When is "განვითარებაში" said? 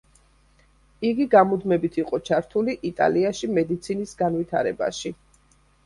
4.27-5.19